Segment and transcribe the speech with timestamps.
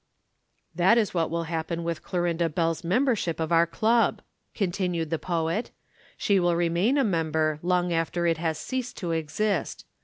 [0.73, 4.23] "That is what will happen with Clorinda Bell's membership of our club,"
[4.55, 5.69] continued the poet.
[6.17, 9.85] "She will remain a member long after it has ceased to exist.